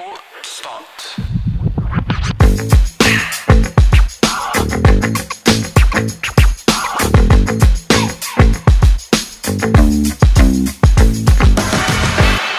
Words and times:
Court 0.00 0.16
start. 0.44 0.98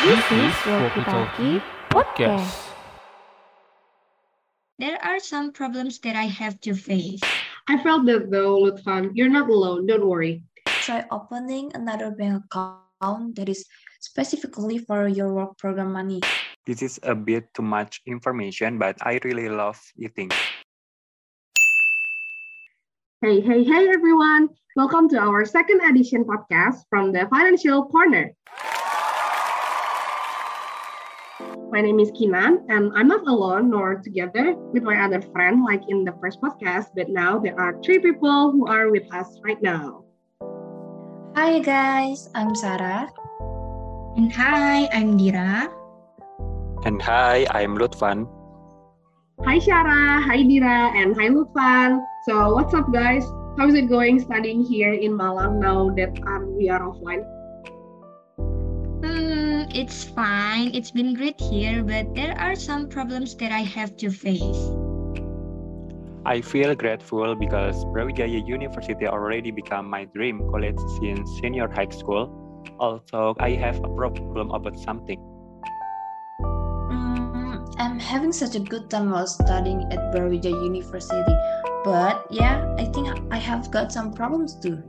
This 0.06 0.22
is 0.30 0.54
Walkie 0.70 1.02
Talkie 1.02 1.62
Podcast. 1.90 2.70
There 4.78 5.02
are 5.02 5.18
some 5.20 5.52
problems 5.52 5.98
that 6.06 6.16
I 6.16 6.30
have 6.30 6.62
to 6.62 6.76
face. 6.76 7.22
I 7.68 7.82
felt 7.82 8.06
that 8.06 8.30
though, 8.30 8.62
Lutfan, 8.62 9.14
you're 9.16 9.34
not 9.34 9.50
alone, 9.50 9.88
don't 9.88 10.06
worry. 10.06 10.44
Try 10.86 11.06
opening 11.10 11.72
another 11.74 12.12
bank 12.12 12.46
account 12.54 13.34
that 13.38 13.50
is 13.50 13.66
specifically 14.00 14.78
for 14.78 15.08
your 15.08 15.34
work 15.34 15.58
program 15.58 15.94
money. 15.94 16.22
This 16.68 16.86
is 16.86 17.00
a 17.02 17.16
bit 17.16 17.50
too 17.58 17.66
much 17.66 18.06
information, 18.06 18.78
but 18.78 18.94
I 19.02 19.18
really 19.26 19.50
love 19.50 19.82
eating. 19.98 20.30
Hey, 23.26 23.42
hey, 23.42 23.64
hey, 23.66 23.90
everyone. 23.90 24.50
Welcome 24.78 25.10
to 25.10 25.18
our 25.18 25.42
second 25.44 25.82
edition 25.82 26.22
podcast 26.22 26.86
from 26.86 27.18
the 27.18 27.26
Financial 27.34 27.90
Corner. 27.90 28.38
My 31.74 31.82
name 31.82 31.98
is 31.98 32.14
Kinan, 32.14 32.62
and 32.70 32.94
I'm 32.94 33.10
not 33.10 33.26
alone 33.26 33.74
nor 33.74 33.98
together 33.98 34.54
with 34.70 34.84
my 34.84 35.02
other 35.02 35.22
friend 35.34 35.66
like 35.66 35.82
in 35.90 36.06
the 36.06 36.14
first 36.22 36.38
podcast, 36.46 36.94
but 36.94 37.10
now 37.10 37.40
there 37.42 37.58
are 37.58 37.74
three 37.82 37.98
people 37.98 38.52
who 38.54 38.70
are 38.70 38.94
with 38.94 39.10
us 39.10 39.42
right 39.42 39.62
now. 39.66 40.06
Hi 41.34 41.58
guys, 41.58 42.30
I'm 42.36 42.54
Sarah. 42.54 43.10
And 44.14 44.30
hi, 44.30 44.86
I'm 44.94 45.18
Dira. 45.18 45.81
And 46.84 47.00
hi, 47.00 47.46
I'm 47.52 47.78
Lutfan. 47.78 48.26
Hi, 49.46 49.62
Shara. 49.62 50.18
Hi, 50.26 50.42
Dira. 50.42 50.90
And 50.98 51.14
hi, 51.14 51.30
Lutfan. 51.30 52.02
So, 52.26 52.56
what's 52.56 52.74
up, 52.74 52.92
guys? 52.92 53.22
How 53.60 53.68
is 53.70 53.76
it 53.76 53.86
going 53.86 54.20
studying 54.20 54.66
here 54.66 54.94
in 54.94 55.14
Malang 55.14 55.62
now 55.62 55.94
that 55.94 56.18
um, 56.26 56.58
we 56.58 56.70
are 56.70 56.82
offline? 56.82 57.22
Hmm, 59.06 59.70
it's 59.70 60.06
fine. 60.06 60.74
It's 60.74 60.90
been 60.90 61.14
great 61.14 61.40
here, 61.40 61.84
but 61.84 62.16
there 62.16 62.34
are 62.40 62.56
some 62.56 62.90
problems 62.90 63.36
that 63.38 63.52
I 63.52 63.62
have 63.62 63.96
to 63.98 64.10
face. 64.10 64.74
I 66.26 66.42
feel 66.42 66.74
grateful 66.74 67.36
because 67.36 67.86
Brawijaya 67.94 68.42
University 68.42 69.06
already 69.06 69.52
become 69.52 69.86
my 69.88 70.06
dream 70.06 70.50
college 70.50 70.82
since 70.98 71.30
senior 71.42 71.70
high 71.70 71.94
school. 71.94 72.34
Also, 72.80 73.36
I 73.38 73.52
have 73.52 73.78
a 73.86 73.90
problem 73.94 74.50
about 74.50 74.80
something. 74.80 75.22
I'm 77.82 77.98
having 77.98 78.32
such 78.32 78.54
a 78.54 78.60
good 78.60 78.92
time 78.92 79.10
while 79.10 79.26
studying 79.26 79.82
at 79.90 80.14
Brawijaya 80.14 80.54
University. 80.54 81.34
But 81.84 82.30
yeah, 82.30 82.62
I 82.78 82.86
think 82.86 83.10
I 83.34 83.42
have 83.42 83.72
got 83.74 83.92
some 83.92 84.14
problems 84.14 84.54
too. 84.54 84.86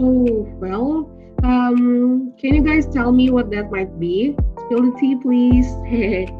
Oh, 0.00 0.48
well, 0.56 1.12
um, 1.44 2.32
can 2.40 2.54
you 2.56 2.64
guys 2.64 2.88
tell 2.88 3.12
me 3.12 3.28
what 3.28 3.50
that 3.52 3.70
might 3.70 4.00
be? 4.00 4.32
Spill 4.64 4.88
the 4.88 4.96
tea, 4.96 5.16
please. 5.20 5.68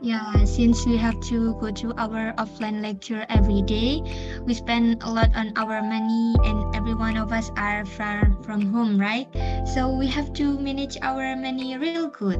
Yeah, 0.00 0.44
since 0.44 0.86
we 0.86 0.96
have 0.98 1.18
to 1.32 1.58
go 1.58 1.72
to 1.72 1.90
our 1.98 2.32
offline 2.38 2.80
lecture 2.80 3.26
every 3.28 3.60
day, 3.62 4.00
we 4.46 4.54
spend 4.54 5.02
a 5.02 5.10
lot 5.10 5.34
on 5.34 5.50
our 5.56 5.82
money 5.82 6.36
and 6.46 6.76
every 6.76 6.94
one 6.94 7.16
of 7.16 7.32
us 7.32 7.50
are 7.56 7.84
far 7.84 8.30
from 8.44 8.70
home, 8.70 9.00
right? 9.00 9.26
So 9.74 9.90
we 9.90 10.06
have 10.06 10.32
to 10.34 10.60
manage 10.60 10.96
our 11.02 11.34
money 11.34 11.76
real 11.76 12.06
good. 12.06 12.38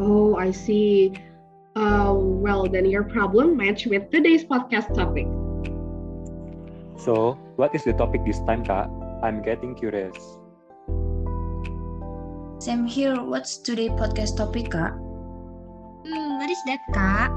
Oh, 0.00 0.34
I 0.36 0.50
see. 0.50 1.12
Uh, 1.76 2.16
well, 2.16 2.64
then 2.66 2.88
your 2.88 3.04
problem 3.04 3.56
match 3.56 3.84
with 3.84 4.10
today's 4.10 4.44
podcast 4.44 4.96
topic. 4.96 5.28
So, 6.96 7.36
what 7.56 7.74
is 7.74 7.84
the 7.84 7.92
topic 7.92 8.24
this 8.24 8.40
time, 8.48 8.64
Kak? 8.64 8.88
I'm 9.22 9.42
getting 9.42 9.74
curious. 9.74 10.16
Same 12.64 12.86
here, 12.86 13.20
what's 13.20 13.58
today 13.58 13.88
podcast 13.88 14.36
topic, 14.36 14.72
Kak? 14.72 14.96
Hmm, 16.08 16.40
what 16.40 16.48
is 16.48 16.60
that, 16.64 16.80
Kak? 16.92 17.30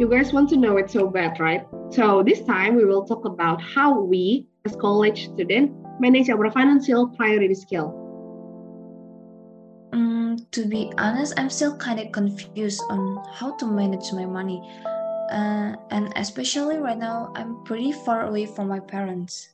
You 0.00 0.08
guys 0.08 0.32
want 0.32 0.48
to 0.50 0.56
know 0.56 0.78
it 0.78 0.90
so 0.90 1.06
bad, 1.08 1.38
right? 1.38 1.68
So 1.90 2.22
this 2.22 2.40
time 2.44 2.76
we 2.76 2.84
will 2.84 3.04
talk 3.04 3.26
about 3.26 3.60
how 3.60 4.00
we, 4.00 4.48
as 4.64 4.74
college 4.76 5.28
students, 5.28 5.76
manage 6.00 6.30
our 6.30 6.50
financial 6.50 7.08
priority 7.08 7.54
scale. 7.54 8.03
To 10.54 10.62
be 10.70 10.86
honest, 11.02 11.34
I'm 11.34 11.50
still 11.50 11.74
kind 11.74 11.98
of 11.98 12.14
confused 12.14 12.78
on 12.86 13.18
how 13.34 13.58
to 13.58 13.66
manage 13.66 14.14
my 14.14 14.22
money. 14.22 14.62
Uh, 15.34 15.74
and 15.90 16.14
especially 16.14 16.78
right 16.78 16.94
now, 16.94 17.34
I'm 17.34 17.58
pretty 17.66 17.90
far 17.90 18.30
away 18.30 18.46
from 18.46 18.70
my 18.70 18.78
parents. 18.78 19.50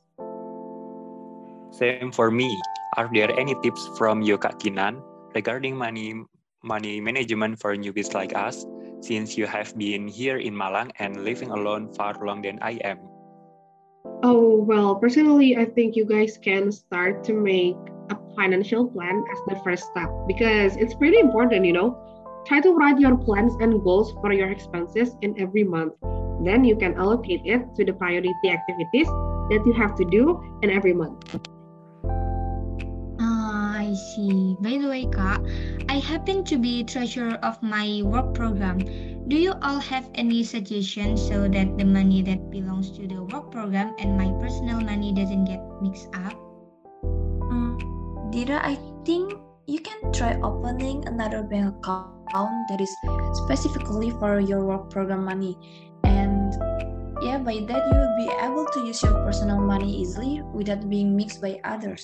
Same 1.73 2.13
for 2.13 2.29
me. 2.29 2.53
Are 3.01 3.09
there 3.09 3.33
any 3.33 3.57
tips 3.65 3.81
from 3.97 4.21
you, 4.21 4.37
Kak 4.37 4.61
Kinan, 4.61 5.01
regarding 5.33 5.73
money 5.73 6.21
money 6.61 7.01
management 7.01 7.57
for 7.57 7.73
newbies 7.73 8.13
like 8.13 8.37
us? 8.37 8.69
Since 9.01 9.33
you 9.41 9.49
have 9.49 9.73
been 9.73 10.05
here 10.05 10.37
in 10.37 10.53
Malang 10.53 10.93
and 11.01 11.25
living 11.25 11.49
alone 11.49 11.89
far 11.97 12.13
longer 12.21 12.53
than 12.53 12.61
I 12.61 12.77
am. 12.85 13.01
Oh, 14.21 14.61
well, 14.61 14.93
personally, 15.01 15.57
I 15.57 15.65
think 15.65 15.97
you 15.97 16.05
guys 16.05 16.37
can 16.37 16.69
start 16.69 17.25
to 17.25 17.33
make 17.33 17.81
a 18.11 18.35
financial 18.35 18.87
plan 18.87 19.23
as 19.31 19.39
the 19.47 19.55
first 19.63 19.87
step 19.87 20.09
because 20.27 20.75
it's 20.75 20.93
pretty 20.93 21.19
important, 21.19 21.65
you 21.65 21.73
know. 21.73 21.97
Try 22.45 22.59
to 22.59 22.73
write 22.73 22.99
your 22.99 23.15
plans 23.17 23.53
and 23.61 23.83
goals 23.83 24.13
for 24.19 24.33
your 24.33 24.51
expenses 24.51 25.15
in 25.21 25.39
every 25.39 25.63
month. 25.63 25.93
Then 26.43 26.65
you 26.65 26.75
can 26.75 26.95
allocate 26.95 27.41
it 27.45 27.61
to 27.75 27.85
the 27.85 27.93
priority 27.93 28.33
activities 28.49 29.07
that 29.53 29.61
you 29.65 29.73
have 29.73 29.95
to 29.95 30.05
do 30.05 30.41
in 30.63 30.71
every 30.71 30.93
month. 30.93 31.37
Ah, 33.21 33.77
I 33.77 33.93
see. 33.93 34.57
By 34.59 34.81
the 34.81 34.89
way, 34.89 35.05
Kak, 35.05 35.41
I 35.87 36.01
happen 36.01 36.43
to 36.45 36.57
be 36.57 36.83
treasurer 36.83 37.37
of 37.43 37.61
my 37.61 38.01
work 38.03 38.33
program. 38.33 38.81
Do 39.27 39.37
you 39.37 39.53
all 39.61 39.79
have 39.79 40.09
any 40.15 40.43
suggestions 40.43 41.21
so 41.21 41.47
that 41.47 41.77
the 41.77 41.85
money 41.85 42.23
that 42.23 42.49
belongs 42.49 42.89
to 42.97 43.07
the 43.07 43.21
work 43.21 43.51
program 43.51 43.93
and 43.99 44.17
my 44.17 44.33
personal 44.41 44.81
money 44.81 45.13
doesn't 45.13 45.45
get 45.45 45.61
mixed 45.79 46.09
up? 46.25 46.50
Dira, 48.31 48.63
I 48.63 48.79
think 49.03 49.35
you 49.67 49.79
can 49.83 50.13
try 50.13 50.39
opening 50.39 51.03
another 51.05 51.43
bank 51.43 51.75
account 51.83 52.55
that 52.71 52.79
is 52.79 52.87
specifically 53.43 54.09
for 54.23 54.39
your 54.39 54.63
work 54.63 54.89
program 54.89 55.25
money. 55.25 55.59
And 56.05 56.55
yeah, 57.21 57.43
by 57.43 57.59
that 57.67 57.83
you 57.91 57.95
will 57.99 58.15
be 58.15 58.31
able 58.39 58.65
to 58.71 58.87
use 58.87 59.03
your 59.03 59.11
personal 59.27 59.59
money 59.59 59.91
easily 59.99 60.41
without 60.55 60.89
being 60.89 61.13
mixed 61.13 61.41
by 61.41 61.59
others. 61.65 61.99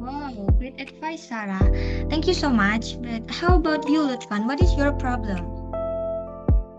Wow, 0.00 0.32
great 0.56 0.80
advice, 0.80 1.28
Sarah. 1.28 1.60
Thank 2.08 2.26
you 2.26 2.32
so 2.32 2.48
much. 2.48 2.96
But 3.02 3.28
how 3.28 3.60
about 3.60 3.86
you, 3.88 4.00
Lutfan? 4.08 4.46
What 4.46 4.62
is 4.62 4.72
your 4.72 4.92
problem? 4.92 5.44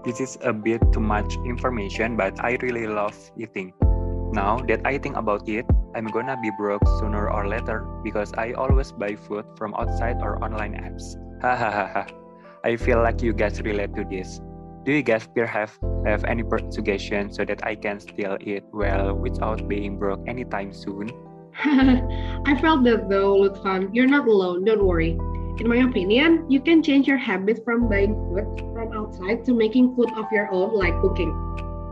This 0.03 0.19
is 0.19 0.39
a 0.41 0.51
bit 0.51 0.81
too 0.91 0.99
much 0.99 1.29
information, 1.45 2.17
but 2.17 2.43
I 2.43 2.57
really 2.65 2.87
love 2.87 3.13
eating. 3.37 3.73
Now 4.31 4.61
that 4.69 4.81
I 4.85 4.97
think 4.97 5.17
about 5.17 5.49
it, 5.49 5.65
I'm 5.95 6.05
gonna 6.05 6.37
be 6.41 6.51
broke 6.53 6.85
sooner 6.99 7.29
or 7.29 7.47
later 7.47 7.81
because 8.03 8.31
I 8.37 8.53
always 8.53 8.91
buy 8.91 9.15
food 9.15 9.45
from 9.57 9.73
outside 9.73 10.21
or 10.21 10.37
online 10.43 10.77
apps. 10.77 11.17
Hahaha. 11.41 12.05
I 12.63 12.75
feel 12.75 13.01
like 13.01 13.21
you 13.21 13.33
guys 13.33 13.61
relate 13.61 13.95
to 13.95 14.03
this. 14.05 14.41
Do 14.85 14.91
you 14.91 15.01
guys 15.01 15.27
here 15.33 15.47
have, 15.47 15.77
have 16.05 16.23
any 16.25 16.43
per- 16.43 16.69
suggestion 16.71 17.31
so 17.31 17.43
that 17.45 17.65
I 17.65 17.75
can 17.75 17.99
still 17.99 18.37
eat 18.39 18.63
well 18.71 19.15
without 19.15 19.67
being 19.67 19.97
broke 19.97 20.21
anytime 20.27 20.73
soon? 20.73 21.09
I 22.45 22.55
felt 22.61 22.83
that 22.83 23.09
though, 23.09 23.35
Lutfan, 23.35 23.89
you're 23.93 24.07
not 24.07 24.27
alone, 24.27 24.63
don't 24.65 24.83
worry. 24.83 25.17
In 25.59 25.67
my 25.67 25.77
opinion, 25.77 26.45
you 26.49 26.61
can 26.61 26.81
change 26.81 27.07
your 27.07 27.17
habit 27.17 27.65
from 27.65 27.89
buying 27.89 28.13
food 28.13 28.45
from 28.73 28.93
outside 28.93 29.43
to 29.45 29.53
making 29.53 29.95
food 29.95 30.09
of 30.15 30.25
your 30.31 30.49
own, 30.51 30.73
like 30.77 30.95
cooking. 31.01 31.33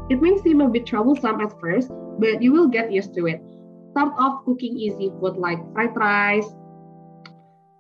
It 0.10 0.22
may 0.22 0.38
seem 0.38 0.62
a 0.62 0.70
bit 0.70 0.86
troublesome 0.86 1.42
at 1.42 1.60
first, 1.60 1.92
but 2.20 2.42
you 2.42 2.54
will 2.54 2.68
get 2.68 2.94
used 2.94 3.14
to 3.16 3.28
it. 3.28 3.42
Start 3.92 4.14
off 4.18 4.46
cooking 4.46 4.78
easy 4.78 5.12
food 5.20 5.36
like 5.36 5.60
fried 5.74 5.98
rice, 5.98 6.48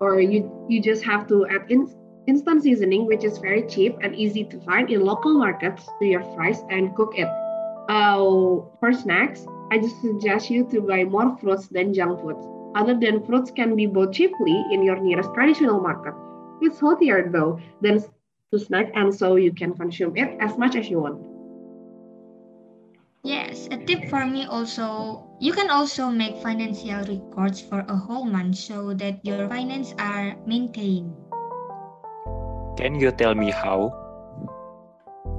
or 0.02 0.20
you, 0.20 0.52
you 0.68 0.82
just 0.82 1.06
have 1.06 1.28
to 1.28 1.48
add 1.48 1.72
in, 1.72 1.88
instant 2.28 2.64
seasoning, 2.64 3.06
which 3.06 3.24
is 3.24 3.38
very 3.38 3.64
cheap 3.68 3.96
and 4.02 4.14
easy 4.14 4.44
to 4.44 4.60
find 4.62 4.92
in 4.92 5.06
local 5.06 5.38
markets, 5.38 5.88
to 6.00 6.06
your 6.06 6.24
fries 6.36 6.64
and 6.70 6.94
cook 6.96 7.14
it. 7.16 7.30
Uh, 7.88 8.60
for 8.82 8.92
snacks, 8.92 9.46
I 9.72 9.78
just 9.78 10.02
suggest 10.02 10.50
you 10.50 10.68
to 10.72 10.82
buy 10.82 11.06
more 11.06 11.38
fruits 11.38 11.70
than 11.70 11.94
junk 11.94 12.20
foods. 12.20 12.46
Other 12.76 12.94
than 12.94 13.26
fruits 13.26 13.52
can 13.52 13.74
be 13.78 13.86
bought 13.86 14.12
cheaply 14.12 14.66
in 14.74 14.84
your 14.84 15.00
nearest 15.00 15.34
traditional 15.34 15.80
market. 15.80 16.14
It's 16.62 16.82
healthier 16.82 17.30
though 17.32 17.62
than 17.82 18.04
to 18.52 18.60
snack 18.60 18.92
and 18.96 19.16
so 19.16 19.38
you 19.38 19.54
can 19.54 19.74
consume 19.74 20.18
it 20.18 20.36
as 20.42 20.58
much 20.58 20.76
as 20.76 20.90
you 20.90 21.00
want. 21.00 21.37
Yes, 23.28 23.68
a 23.76 23.78
tip 23.84 24.08
for 24.08 24.24
me 24.24 24.48
also, 24.48 25.28
you 25.44 25.52
can 25.52 25.68
also 25.68 26.08
make 26.08 26.40
financial 26.40 27.04
records 27.04 27.60
for 27.60 27.84
a 27.92 27.96
whole 27.96 28.24
month 28.24 28.56
so 28.56 28.96
that 28.96 29.20
your 29.20 29.52
finance 29.52 29.92
are 30.00 30.40
maintained. 30.48 31.12
Can 32.80 32.96
you 32.96 33.12
tell 33.12 33.36
me 33.36 33.52
how? 33.52 33.92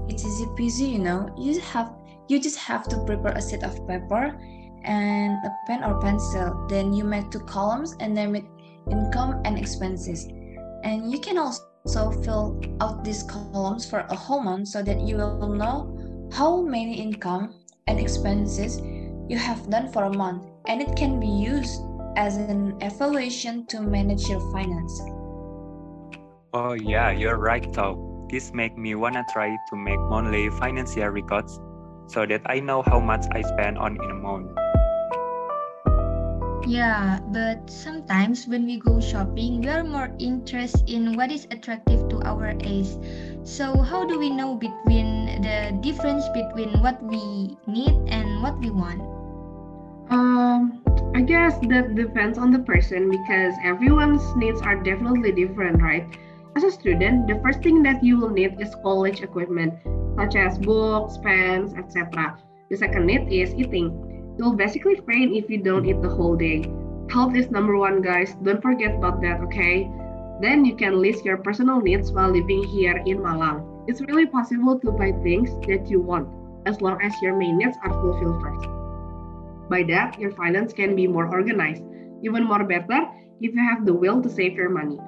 It's 0.04 0.20
easy 0.20 0.44
peasy, 0.52 0.92
you 0.92 1.00
know. 1.00 1.32
You 1.40 1.56
just 1.56 1.64
have 1.72 1.88
you 2.28 2.36
just 2.36 2.60
have 2.60 2.84
to 2.92 3.00
prepare 3.08 3.32
a 3.32 3.40
set 3.40 3.64
of 3.64 3.72
paper 3.88 4.36
and 4.84 5.40
a 5.40 5.50
pen 5.64 5.80
or 5.80 5.96
pencil. 6.04 6.68
Then 6.68 6.92
you 6.92 7.08
make 7.08 7.32
two 7.32 7.40
columns 7.48 7.96
and 8.04 8.12
name 8.12 8.36
it 8.36 8.44
income 8.92 9.40
and 9.48 9.56
expenses. 9.56 10.28
And 10.84 11.08
you 11.08 11.24
can 11.24 11.40
also 11.40 12.12
fill 12.20 12.60
out 12.84 13.00
these 13.00 13.24
columns 13.24 13.88
for 13.88 14.04
a 14.12 14.14
whole 14.14 14.44
month 14.44 14.68
so 14.68 14.84
that 14.84 15.00
you 15.00 15.16
will 15.16 15.56
know 15.56 15.96
how 16.36 16.60
many 16.60 17.00
income 17.00 17.56
and 17.88 17.98
expenses 17.98 18.78
you 19.28 19.38
have 19.38 19.68
done 19.70 19.90
for 19.90 20.04
a 20.04 20.12
month. 20.12 20.46
And 20.68 20.80
it 20.80 20.94
can 20.94 21.18
be 21.18 21.26
used 21.26 21.80
as 22.16 22.36
an 22.36 22.76
evaluation 22.82 23.66
to 23.66 23.80
manage 23.80 24.28
your 24.28 24.40
finance. 24.52 25.00
Oh 26.52 26.74
yeah, 26.74 27.10
you're 27.10 27.38
right 27.38 27.66
though. 27.72 28.26
This 28.30 28.52
make 28.52 28.76
me 28.76 28.94
wanna 28.94 29.24
try 29.32 29.56
to 29.70 29.76
make 29.76 29.98
monthly 29.98 30.50
financial 30.50 31.08
records 31.08 31.58
so 32.06 32.26
that 32.26 32.42
I 32.46 32.60
know 32.60 32.82
how 32.82 33.00
much 33.00 33.26
I 33.32 33.42
spend 33.42 33.78
on 33.78 33.96
in 34.02 34.10
a 34.10 34.14
month. 34.14 34.50
Yeah, 36.68 37.20
but 37.32 37.64
sometimes 37.70 38.44
when 38.46 38.66
we 38.66 38.76
go 38.76 39.00
shopping, 39.00 39.62
we 39.64 39.68
are 39.72 39.82
more 39.82 40.12
interested 40.18 40.84
in 40.84 41.16
what 41.16 41.32
is 41.32 41.48
attractive 41.50 42.10
to 42.12 42.20
our 42.28 42.52
eyes. 42.60 43.00
So 43.42 43.80
how 43.80 44.04
do 44.04 44.18
we 44.18 44.28
know 44.28 44.54
between 44.54 45.40
the 45.40 45.72
difference 45.80 46.28
between 46.36 46.76
what 46.84 47.00
we 47.02 47.56
need 47.64 47.96
and 48.12 48.42
what 48.42 48.60
we 48.60 48.68
want? 48.68 49.00
Um, 50.12 50.84
I 51.16 51.22
guess 51.22 51.56
that 51.72 51.94
depends 51.96 52.36
on 52.36 52.52
the 52.52 52.60
person 52.60 53.08
because 53.08 53.54
everyone's 53.64 54.36
needs 54.36 54.60
are 54.60 54.76
definitely 54.76 55.32
different, 55.32 55.80
right? 55.80 56.04
As 56.54 56.64
a 56.64 56.70
student, 56.70 57.28
the 57.28 57.40
first 57.40 57.62
thing 57.62 57.82
that 57.84 58.04
you 58.04 58.20
will 58.20 58.28
need 58.28 58.60
is 58.60 58.76
college 58.82 59.22
equipment, 59.22 59.72
such 60.20 60.36
as 60.36 60.58
books, 60.58 61.16
pens, 61.16 61.72
etc. 61.80 62.36
The 62.68 62.76
second 62.76 63.06
need 63.06 63.32
is 63.32 63.54
eating. 63.54 64.07
You'll 64.38 64.54
basically 64.54 64.96
faint 65.06 65.34
if 65.34 65.50
you 65.50 65.58
don't 65.58 65.84
eat 65.84 66.00
the 66.00 66.08
whole 66.08 66.36
day. 66.36 66.70
Health 67.10 67.34
is 67.34 67.50
number 67.50 67.76
one, 67.76 68.00
guys. 68.00 68.36
Don't 68.42 68.62
forget 68.62 68.94
about 68.94 69.20
that, 69.22 69.40
okay? 69.40 69.90
Then 70.40 70.64
you 70.64 70.76
can 70.76 71.02
list 71.02 71.24
your 71.24 71.38
personal 71.38 71.80
needs 71.80 72.12
while 72.12 72.30
living 72.30 72.62
here 72.62 73.02
in 73.04 73.18
Malang. 73.18 73.66
It's 73.88 74.00
really 74.02 74.26
possible 74.26 74.78
to 74.78 74.92
buy 74.92 75.10
things 75.24 75.50
that 75.66 75.90
you 75.90 76.00
want 76.00 76.28
as 76.66 76.80
long 76.80 77.02
as 77.02 77.20
your 77.20 77.36
main 77.36 77.58
needs 77.58 77.76
are 77.82 77.90
fulfilled 77.90 78.40
first. 78.40 78.68
By 79.68 79.82
that, 79.88 80.18
your 80.20 80.30
finance 80.32 80.72
can 80.72 80.94
be 80.94 81.08
more 81.08 81.26
organized. 81.26 81.82
Even 82.22 82.44
more 82.44 82.62
better 82.62 83.08
if 83.40 83.54
you 83.54 83.60
have 83.60 83.84
the 83.84 83.94
will 83.94 84.22
to 84.22 84.30
save 84.30 84.54
your 84.54 84.70
money. 84.70 84.98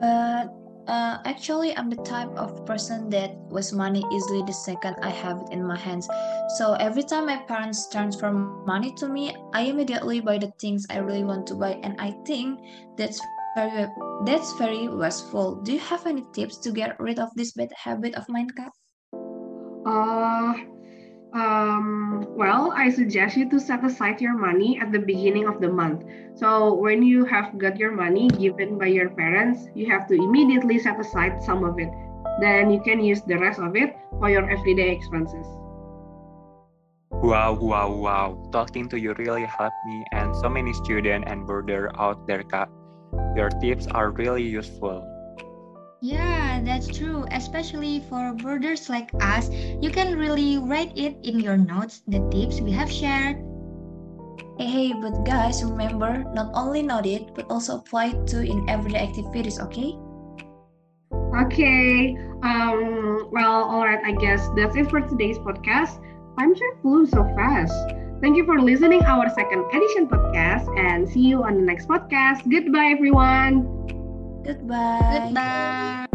But 0.00 0.57
uh, 0.88 1.20
actually, 1.24 1.76
I'm 1.76 1.90
the 1.90 2.02
type 2.02 2.32
of 2.36 2.64
person 2.64 3.10
that 3.10 3.36
wastes 3.52 3.72
money 3.72 4.02
easily 4.10 4.42
the 4.42 4.52
second 4.52 4.96
I 5.02 5.10
have 5.10 5.42
it 5.42 5.52
in 5.52 5.64
my 5.64 5.76
hands. 5.76 6.08
So 6.56 6.74
every 6.74 7.02
time 7.02 7.26
my 7.26 7.36
parents 7.44 7.88
transfer 7.92 8.32
money 8.32 8.94
to 8.96 9.08
me, 9.08 9.36
I 9.52 9.68
immediately 9.68 10.20
buy 10.20 10.38
the 10.38 10.50
things 10.58 10.86
I 10.88 10.98
really 10.98 11.24
want 11.24 11.46
to 11.48 11.54
buy, 11.54 11.78
and 11.82 12.00
I 12.00 12.16
think 12.24 12.60
that's 12.96 13.20
very 13.54 13.86
that's 14.24 14.52
very 14.56 14.88
wasteful. 14.88 15.60
Do 15.60 15.72
you 15.72 15.80
have 15.80 16.06
any 16.06 16.24
tips 16.32 16.56
to 16.64 16.72
get 16.72 16.98
rid 16.98 17.18
of 17.18 17.28
this 17.36 17.52
bad 17.52 17.70
habit 17.76 18.14
of 18.14 18.28
mine, 18.28 18.48
Kak? 18.56 18.72
Uh, 19.84 20.77
um, 21.32 22.26
well, 22.36 22.72
I 22.74 22.90
suggest 22.90 23.36
you 23.36 23.48
to 23.50 23.60
set 23.60 23.84
aside 23.84 24.20
your 24.20 24.36
money 24.36 24.80
at 24.80 24.92
the 24.92 24.98
beginning 24.98 25.46
of 25.46 25.60
the 25.60 25.68
month. 25.68 26.04
So 26.34 26.74
when 26.74 27.02
you 27.02 27.24
have 27.26 27.58
got 27.58 27.76
your 27.76 27.92
money 27.92 28.28
given 28.28 28.78
by 28.78 28.86
your 28.86 29.10
parents, 29.10 29.68
you 29.74 29.90
have 29.90 30.06
to 30.08 30.14
immediately 30.14 30.78
set 30.78 30.98
aside 30.98 31.42
some 31.42 31.64
of 31.64 31.78
it. 31.78 31.90
Then 32.40 32.70
you 32.70 32.80
can 32.80 33.02
use 33.02 33.22
the 33.22 33.36
rest 33.36 33.60
of 33.60 33.76
it 33.76 33.96
for 34.18 34.30
your 34.30 34.48
everyday 34.48 34.90
expenses. 34.90 35.46
Wow, 37.10 37.54
wow, 37.54 37.90
wow. 37.90 38.48
Talking 38.52 38.88
to 38.90 38.98
you 38.98 39.12
really 39.14 39.44
helped 39.44 39.76
me 39.86 40.04
and 40.12 40.34
so 40.36 40.48
many 40.48 40.72
students 40.72 41.26
and 41.28 41.46
boarders 41.46 41.90
out 41.98 42.26
there, 42.26 42.42
Kak. 42.44 42.70
Your 43.34 43.50
tips 43.50 43.86
are 43.88 44.10
really 44.10 44.44
useful. 44.44 45.17
Yeah, 46.00 46.60
that's 46.62 46.86
true. 46.86 47.26
Especially 47.32 48.04
for 48.08 48.32
birders 48.32 48.88
like 48.88 49.10
us, 49.20 49.50
you 49.50 49.90
can 49.90 50.16
really 50.16 50.58
write 50.58 50.96
it 50.96 51.18
in 51.24 51.40
your 51.40 51.56
notes, 51.56 52.02
the 52.06 52.22
tips 52.30 52.60
we 52.60 52.70
have 52.70 52.90
shared. 52.90 53.42
Hey, 54.58 54.66
hey, 54.66 54.92
but 54.92 55.24
guys, 55.24 55.62
remember, 55.64 56.24
not 56.34 56.50
only 56.54 56.82
note 56.82 57.06
it, 57.06 57.34
but 57.34 57.50
also 57.50 57.78
apply 57.78 58.14
it 58.14 58.26
to 58.28 58.42
in 58.42 58.68
everyday 58.68 58.98
activities, 58.98 59.58
okay? 59.60 59.94
Okay. 61.34 62.16
Um, 62.42 63.28
well, 63.32 63.64
all 63.64 63.84
right. 63.84 64.02
I 64.04 64.12
guess 64.12 64.48
that's 64.56 64.76
it 64.76 64.90
for 64.90 65.00
today's 65.00 65.38
podcast. 65.38 65.98
Time 66.38 66.54
sure 66.54 66.78
flew 66.82 67.06
so 67.06 67.24
fast. 67.34 67.74
Thank 68.20 68.36
you 68.36 68.44
for 68.44 68.60
listening 68.60 69.02
our 69.04 69.28
second 69.30 69.64
edition 69.72 70.08
podcast 70.08 70.66
and 70.78 71.08
see 71.08 71.20
you 71.20 71.42
on 71.44 71.54
the 71.54 71.62
next 71.62 71.88
podcast. 71.88 72.48
Goodbye, 72.50 72.94
everyone. 72.96 73.77
Goodbye. 74.44 75.32
Goodbye. 75.32 76.06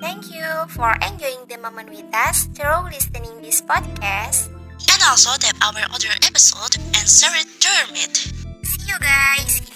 Thank 0.00 0.30
you 0.32 0.46
for 0.68 0.94
enjoying 1.02 1.46
the 1.48 1.58
moment 1.60 1.90
with 1.90 2.06
us 2.14 2.46
through 2.54 2.88
listening 2.90 3.42
this 3.42 3.60
podcast. 3.60 4.48
And 4.92 5.02
also 5.08 5.36
tap 5.38 5.56
our 5.62 5.82
other 5.92 6.14
episode 6.22 6.76
and 6.94 7.04
share 7.08 7.34
it 7.34 7.48
to 7.60 7.68
your 7.68 7.92
mate. 7.92 8.16
See 8.62 8.86
you 8.86 8.98
guys. 9.00 9.66